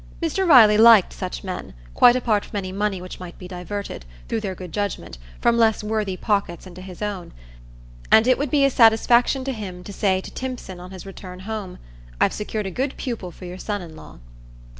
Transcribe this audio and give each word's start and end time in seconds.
Mr 0.19 0.47
Riley 0.47 0.79
liked 0.79 1.13
such 1.13 1.43
men, 1.43 1.75
quite 1.93 2.15
apart 2.15 2.43
from 2.43 2.55
any 2.57 2.71
money 2.71 2.99
which 2.99 3.19
might 3.19 3.37
be 3.37 3.47
diverted, 3.47 4.03
through 4.27 4.39
their 4.39 4.55
good 4.55 4.71
judgment, 4.71 5.19
from 5.39 5.59
less 5.59 5.83
worthy 5.83 6.17
pockets 6.17 6.65
into 6.65 6.81
his 6.81 7.03
own; 7.03 7.31
and 8.11 8.25
it 8.25 8.39
would 8.39 8.49
be 8.49 8.65
a 8.65 8.71
satisfaction 8.71 9.43
to 9.43 9.53
him 9.53 9.83
to 9.83 9.93
say 9.93 10.19
to 10.19 10.31
Timpson 10.31 10.79
on 10.79 10.89
his 10.89 11.05
return 11.05 11.41
home, 11.41 11.77
"I've 12.19 12.33
secured 12.33 12.65
a 12.65 12.71
good 12.71 12.97
pupil 12.97 13.29
for 13.29 13.45
your 13.45 13.59
son 13.59 13.83
in 13.83 13.95
law." 13.95 14.17